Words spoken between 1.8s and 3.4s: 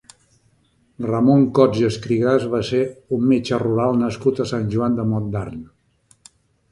i Escrigas va ser un